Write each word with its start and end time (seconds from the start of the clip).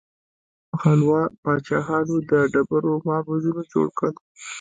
پالوا 0.79 1.21
پاچاهانو 1.43 2.15
د 2.29 2.31
ډبرو 2.53 2.93
معبدونه 3.07 3.61
جوړ 3.73 3.87
کړل. 3.97 4.15